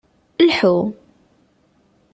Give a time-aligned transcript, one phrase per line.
[0.49, 0.77] Lḥu!